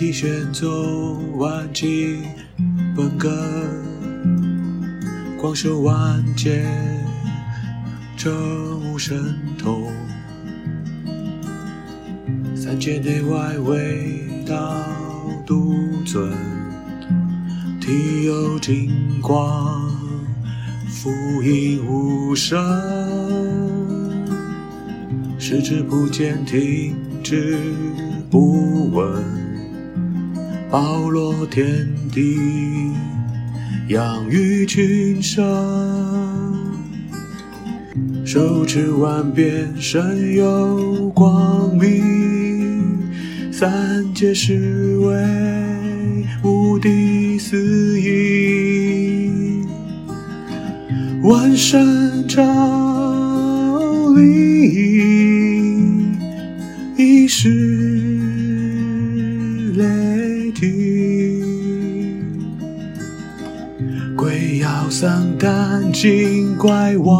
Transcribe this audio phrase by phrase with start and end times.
[0.00, 2.20] 天地玄宗，万机
[2.96, 3.30] 本根，
[5.36, 6.66] 广修万劫，
[8.16, 8.32] 证
[8.80, 9.92] 悟神通。
[12.56, 14.86] 三界内外，唯道
[15.46, 16.32] 独尊。
[17.78, 19.86] 体有金光，
[20.88, 22.58] 覆映无声。
[25.38, 27.58] 视之不见，听之
[28.30, 29.39] 不闻。
[30.70, 32.92] 包罗天地，
[33.88, 35.44] 养育群生，
[38.24, 43.00] 手持万变，身有光明，
[43.50, 49.28] 三界是为无地肆意，
[51.24, 52.40] 万神朝
[54.14, 55.09] 礼，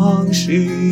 [0.00, 0.89] 往昔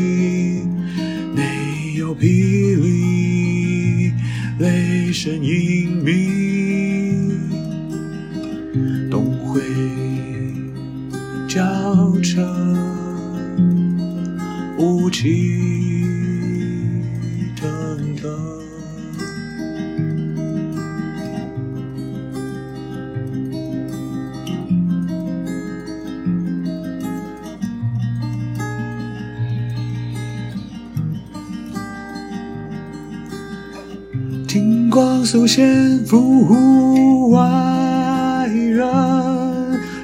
[34.49, 38.89] 金光素现，复外人，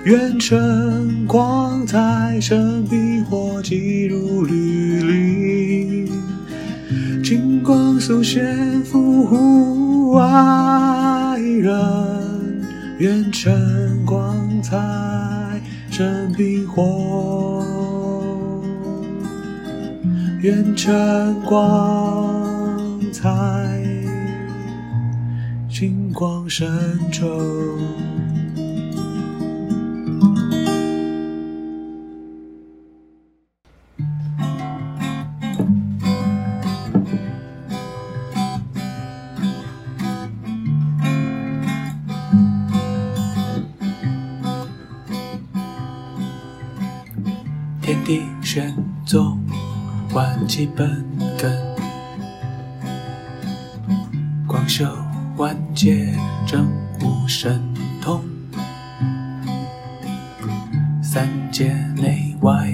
[0.04, 6.06] 愿乘光彩，生冰火，急如履临。
[7.24, 8.44] 金光素现，
[8.84, 11.74] 复外人，
[12.98, 13.50] 愿乘
[14.04, 14.76] 光彩，
[15.90, 17.64] 生冰火，
[20.42, 22.23] 愿乘光
[26.26, 26.66] 光神
[27.12, 27.28] 州，
[47.82, 48.74] 天地玄
[49.04, 49.38] 宗，
[50.14, 51.04] 万机本
[51.36, 51.73] 根，
[55.36, 56.14] 万劫
[56.46, 57.60] 证悟神
[58.00, 58.22] 通，
[61.02, 62.72] 三界内外，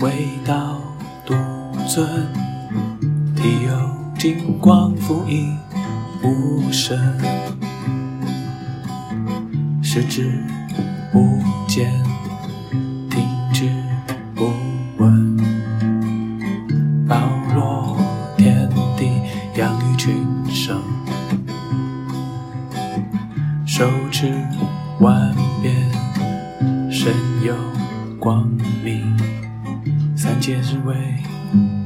[0.00, 0.10] 唯
[0.44, 0.80] 道
[1.24, 1.34] 独
[1.86, 2.26] 尊。
[3.36, 5.56] 体有金光，覆映
[6.24, 6.98] 无声，
[9.80, 10.42] 十指
[23.74, 24.30] 手持
[25.00, 25.74] 万变，
[26.90, 27.10] 身
[27.42, 27.54] 有
[28.20, 28.46] 光
[28.84, 29.16] 明，
[30.14, 30.94] 三界是为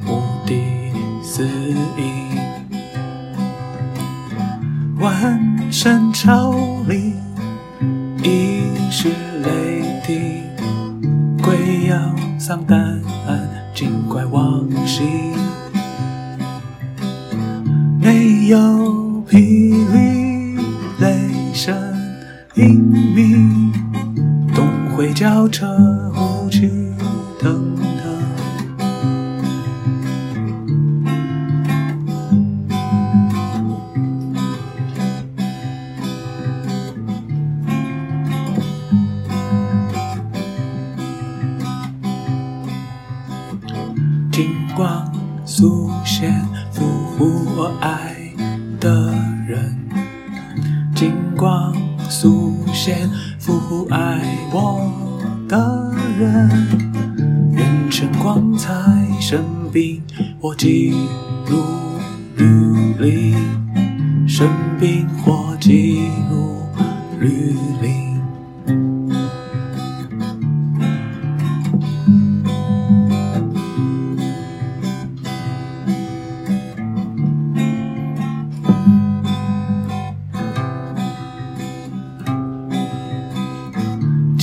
[0.05, 0.91] 无敌
[1.23, 1.47] 肆
[1.97, 2.11] 意，
[4.99, 5.41] 万
[5.71, 6.50] 神朝
[6.88, 7.15] 礼，
[8.25, 9.11] 应是
[9.44, 10.43] 雷霆，
[12.37, 12.86] 丧胆，
[44.76, 45.11] 光
[45.46, 46.38] 速现，
[46.70, 46.84] 俘
[47.19, 47.25] 虏
[47.56, 48.14] 我爱
[48.78, 49.11] 的
[49.49, 49.75] 人。
[50.94, 51.75] 金光
[52.11, 53.08] 速现，
[53.38, 54.20] 俘虏爱
[54.52, 54.93] 我
[55.49, 56.50] 的人。
[57.52, 58.70] 愿晨光彩
[59.19, 59.43] 生
[59.73, 60.02] 命
[60.40, 60.90] 我记
[61.49, 61.56] 录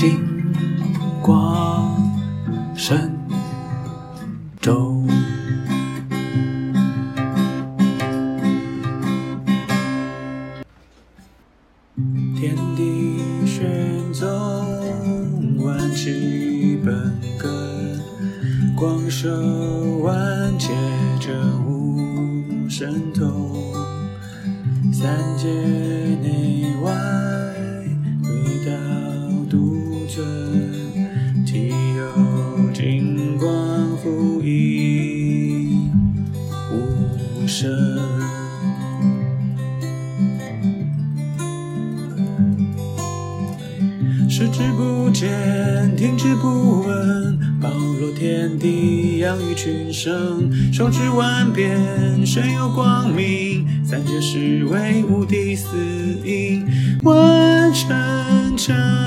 [0.04, 0.20] 金
[1.22, 1.96] 光
[2.76, 3.10] 神
[4.60, 5.03] 州，
[45.04, 47.70] 不见，听之不闻，包
[48.00, 55.76] 罗天地，养育群生，受之万变，身有光明，三界是为无敌四
[56.24, 56.66] 应，
[57.04, 59.03] 万神成。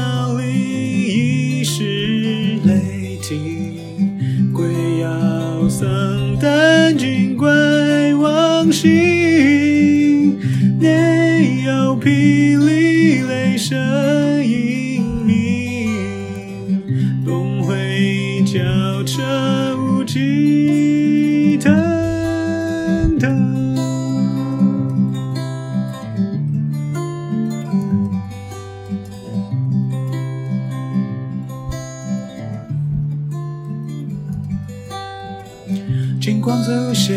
[36.26, 37.16] 金光素现，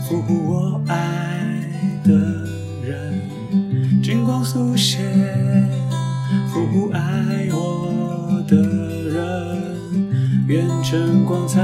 [0.00, 1.68] 俘虏我爱
[2.02, 2.10] 的
[2.82, 3.20] 人。
[4.02, 5.02] 金光素现，
[6.48, 9.76] 俘虏爱我的人。
[10.48, 11.60] 愿晨光彩，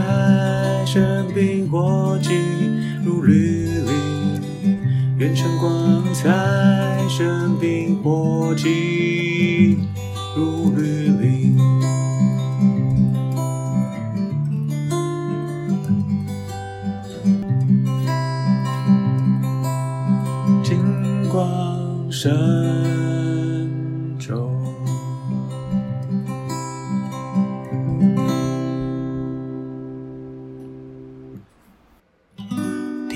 [0.84, 2.34] 生命火记
[3.02, 3.90] 入履历。
[5.16, 6.28] 愿晨光彩，
[7.08, 9.78] 生命火记
[10.36, 11.17] 入履。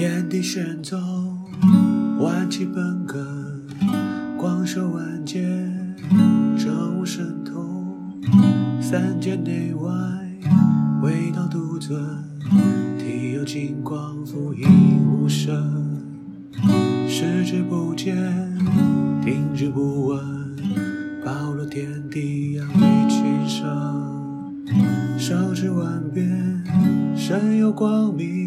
[0.04, 1.00] 天地玄宗，
[2.18, 3.24] 万气本根，
[4.36, 5.40] 光射万界，
[6.58, 8.20] 真无神通。
[8.80, 9.92] 三界内外，
[11.04, 12.02] 唯道独尊，
[12.98, 16.02] 体有金光覆映无声。
[17.06, 18.16] 视之不见，
[19.24, 20.56] 听之不闻，
[21.24, 24.66] 包罗天地，养育群生，
[25.16, 26.64] 受之万变，
[27.14, 28.41] 身有光明，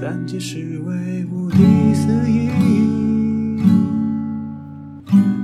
[0.00, 1.58] 三界是为无敌
[1.92, 2.48] 四意，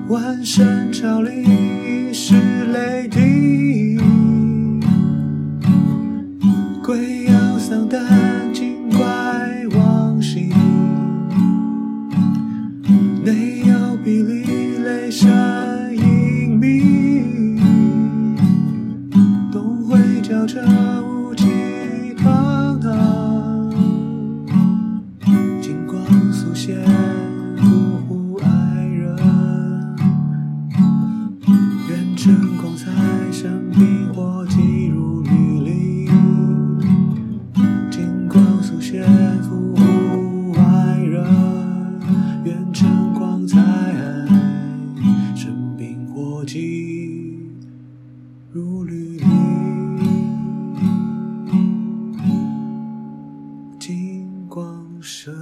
[0.08, 2.34] 万神朝礼，一时
[2.72, 4.00] 雷霆，
[6.82, 8.00] 鬼妖丧胆，
[8.54, 8.75] 惊
[53.78, 55.32] 金光闪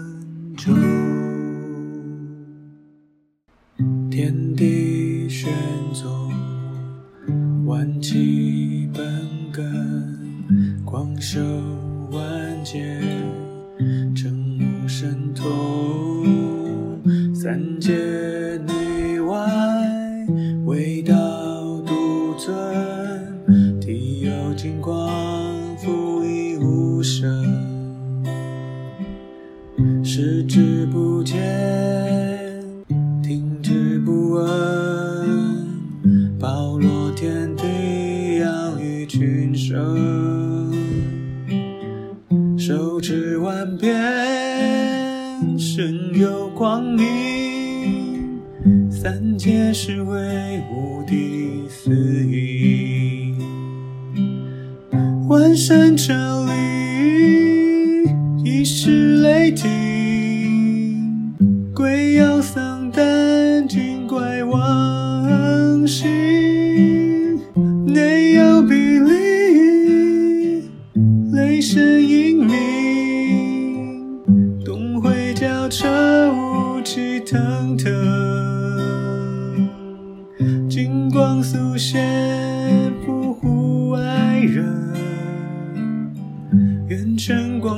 [45.59, 48.41] 身有光明，
[48.91, 51.91] 三界是为无敌四
[52.27, 53.35] 意，
[55.29, 56.13] 万神之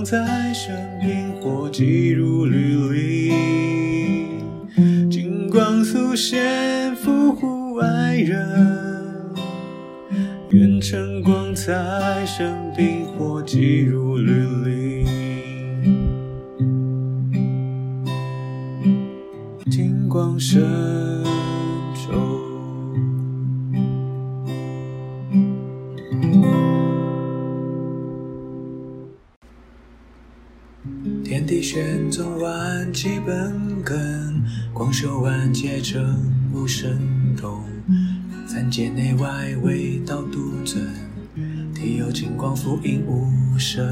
[0.08, 0.72] 在生
[1.02, 4.40] 命，火急如律令。
[5.10, 8.38] 金光速现，伏护爱人。
[10.50, 14.30] 愿晨光在生命，火急如律
[14.64, 14.75] 令。
[35.86, 36.16] 万劫，证
[36.52, 36.98] 无神
[37.36, 37.62] 通，
[38.46, 40.84] 三界内外，唯道独尊，
[41.74, 43.86] 体有金光，覆应无声。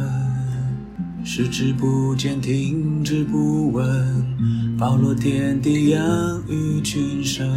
[1.24, 7.48] 视之不见，听之不闻，包罗天地，养育群生，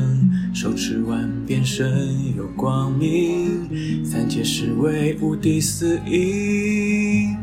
[0.54, 7.36] 手持万变，身有光明，三界是为无敌四应，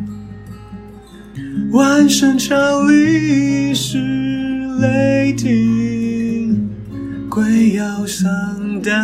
[1.73, 3.99] 万神朝礼，是
[4.81, 5.94] 雷霆，
[7.35, 8.95] 鬼妖丧胆，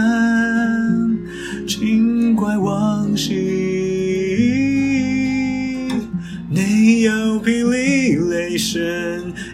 [1.66, 3.34] 精怪亡形。
[6.48, 7.10] 内有
[7.42, 8.80] 霹雳，雷声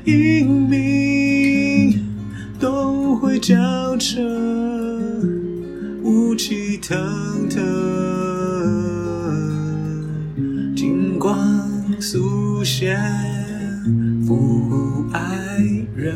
[0.04, 1.99] 应鸣，
[2.61, 4.21] 东会交彻，
[6.02, 7.62] 雾气腾腾，
[10.76, 11.35] 金光
[11.99, 12.95] 速现，
[14.26, 14.37] 伏
[14.68, 15.62] 护爱
[15.95, 16.14] 人，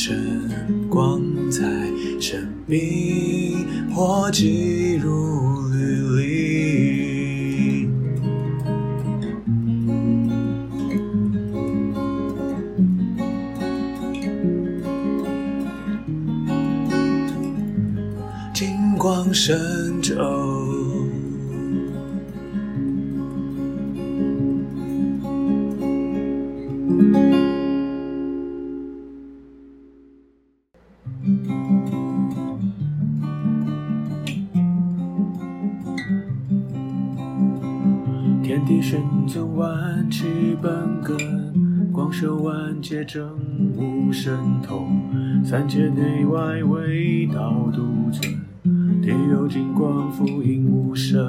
[0.00, 1.60] 晨光在
[2.20, 2.80] 身边，
[3.92, 6.38] 火急如律令。
[18.96, 19.56] 光神
[42.88, 43.28] 万劫，证
[43.76, 45.02] 无神通，
[45.44, 48.32] 三界内外，唯道独尊。
[49.02, 51.20] 体有金光，覆应无声，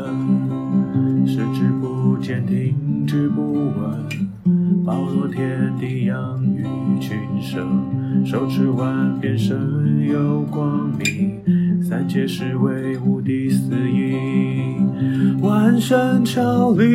[1.27, 6.63] 视之不见，听之不闻，包罗天地，养育
[7.01, 16.85] 群生，手持万变，身有光明，三界是为无敌四应，万神朝礼，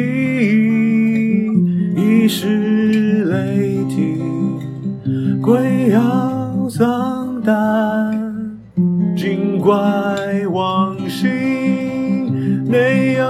[1.97, 4.44] 一时雷霆，
[5.45, 6.01] 鬼妖
[6.71, 7.55] 丧胆。
[9.15, 9.75] 精怪
[10.51, 11.29] 亡形，
[12.67, 13.27] 没有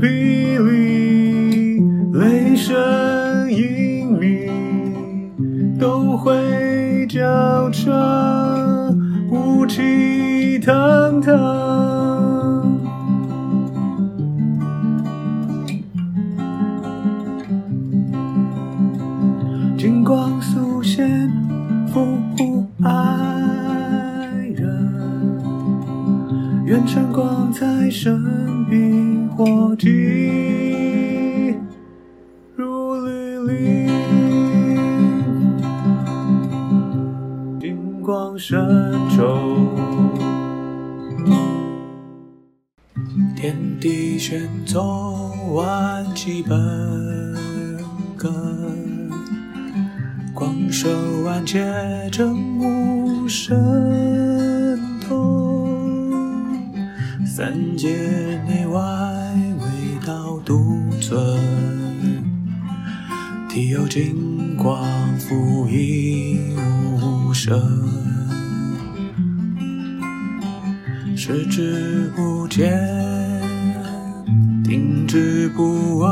[0.00, 1.82] 霹雳，
[2.14, 7.92] 雷声应鸣，东会交彻，
[9.30, 11.36] 雾气腾腾，
[58.46, 58.80] 内外，
[59.60, 59.64] 唯
[60.06, 61.18] 道独尊，
[63.48, 64.82] 体有金光，
[65.18, 66.56] 覆映
[67.00, 67.60] 无声。
[71.16, 72.70] 视之不见，
[74.62, 76.10] 听之不闻，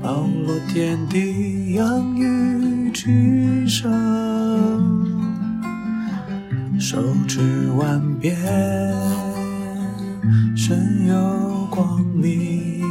[0.00, 3.90] 包罗天地，养育群生，
[6.78, 8.36] 手持万变，
[11.10, 12.82] 有光明，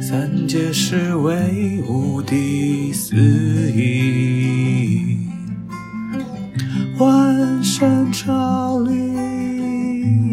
[0.00, 3.14] 三界是为无敌四
[3.70, 5.30] 应。
[6.98, 8.92] 万山朝礼，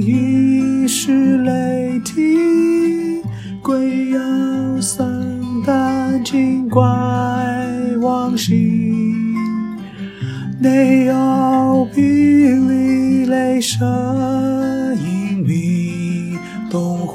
[0.02, 3.22] 一时雷霆，
[3.62, 4.20] 鬼妖
[4.82, 5.08] 丧
[5.64, 6.82] 胆，精怪
[8.02, 9.36] 亡形，
[10.60, 11.14] 内有
[11.94, 13.80] 霹雳雷声，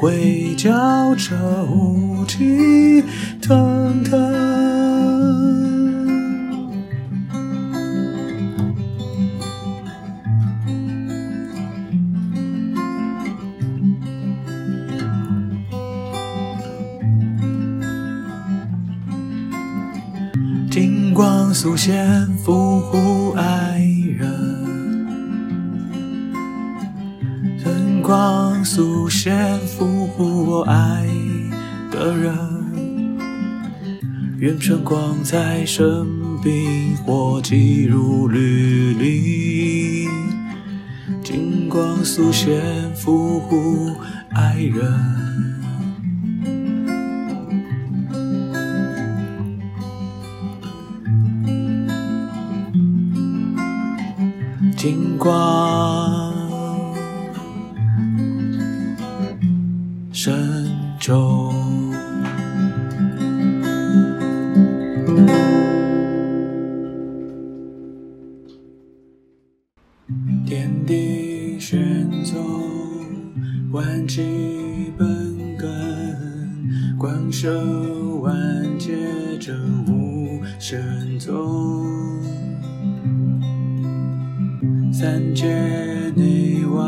[0.04, 1.34] 会交彻
[1.73, 3.02] 雾气
[3.40, 4.44] 腾腾。
[21.54, 23.63] 速现，伏乎爱
[28.04, 31.06] 光速现，俘获我爱
[31.90, 32.37] 的人。
[34.37, 40.07] 愿春光在生冰火，急如履历。
[41.22, 43.96] 金光速现，俘获
[44.35, 45.23] 爱人。
[77.35, 77.51] 广受
[78.20, 78.92] 万界，
[79.40, 81.85] 真无神宗。
[84.92, 85.44] 三界
[86.14, 86.85] 内外，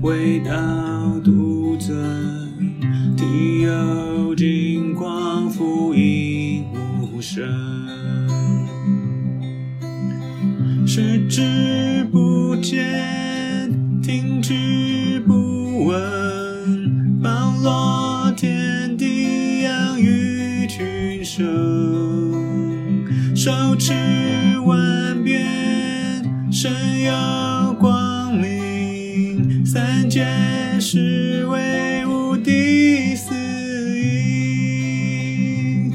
[0.00, 1.94] 唯道独尊。
[3.18, 6.64] 体有金光，覆映
[7.12, 7.46] 无声。
[10.86, 13.27] 视之不见，
[23.88, 25.46] 手持万变。
[26.52, 26.70] 身
[27.00, 30.26] 有光明，三界
[30.78, 33.34] 是为无敌四
[33.98, 35.90] 应。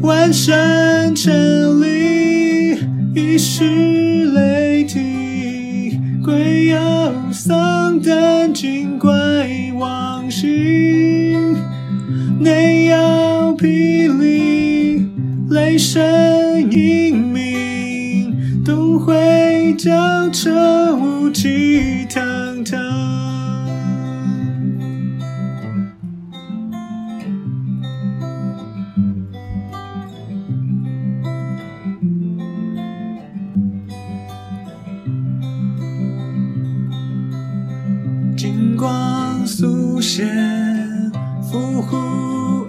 [0.00, 2.78] 万山陈礼，
[3.14, 9.10] 一时雷霆，鬼妖丧胆，精怪
[9.78, 10.48] 亡形，
[12.40, 12.96] 内有
[13.58, 15.06] 霹雳
[15.50, 16.37] 雷声
[20.40, 22.78] 这无忌堂堂。
[38.36, 40.24] 金光素写
[41.50, 41.96] 伏虎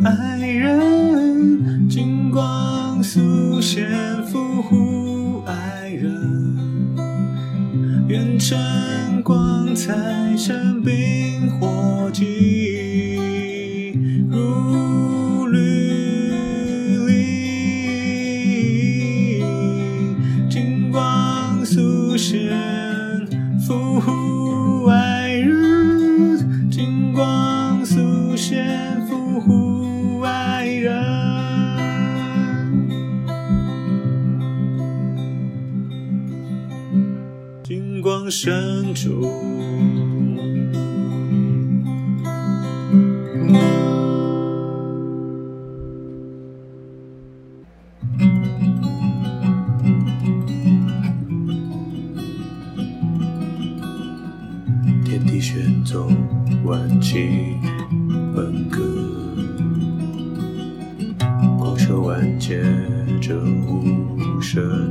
[0.04, 4.19] 爱人，金光素写。
[8.50, 9.94] 愿晨光彩
[10.36, 11.09] 生冰
[55.90, 56.16] 地玄宗，
[56.66, 57.58] 万气
[58.36, 58.80] 本格，
[61.58, 62.64] 广修万劫，
[63.20, 64.89] 这无声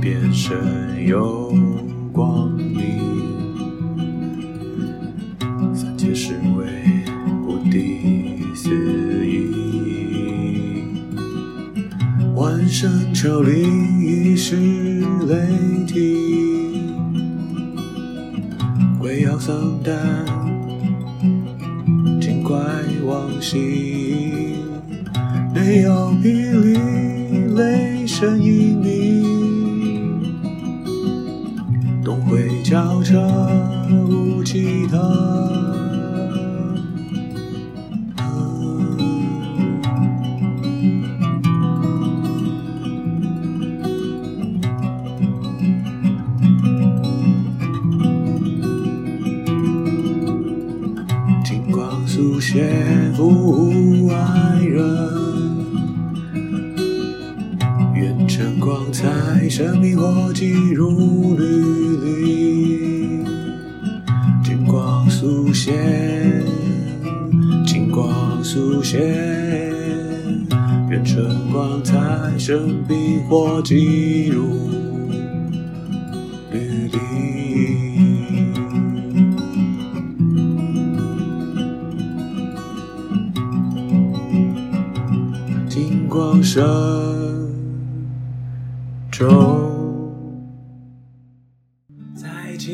[0.00, 1.52] 变身有
[2.12, 3.00] 光明，
[5.74, 6.66] 三界是为
[7.44, 8.70] 不敌四
[9.26, 10.84] 意，
[12.34, 14.56] 万声彻灵一时
[15.26, 16.94] 雷霆，
[18.98, 19.94] 鬼妖丧胆，
[52.22, 54.80] 光速现，覆爱人。
[57.96, 61.44] 愿晨光在，生命火急如履
[62.04, 63.24] 历。
[64.44, 66.44] 金光速现，
[67.66, 68.08] 金光
[68.44, 69.00] 速现，
[70.88, 71.92] 愿晨光在，
[72.38, 74.51] 生命火急如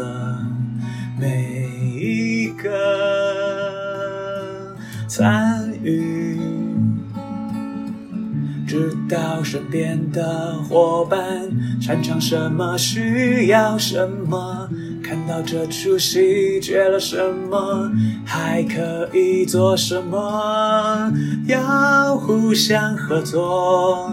[0.00, 0.46] 了
[1.18, 2.68] 每一个
[5.06, 6.38] 参与，
[8.66, 14.68] 知道身边的伙伴擅长什么，需要什么。
[15.02, 17.18] 看到这出戏缺了什
[17.50, 17.90] 么，
[18.24, 21.12] 还可以做什么？
[21.46, 24.12] 要互相合作，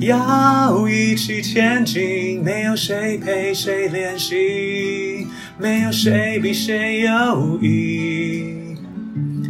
[0.00, 2.42] 要一起前进。
[2.42, 5.17] 没有谁陪谁练习，
[5.60, 8.54] 没有谁比谁优异。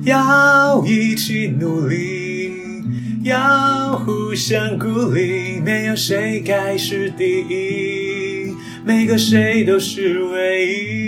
[0.05, 2.53] 要一起努力，
[3.23, 5.61] 要互相鼓励。
[5.61, 8.55] 没有谁该是第一。
[8.87, 11.08] 每个谁都是唯一，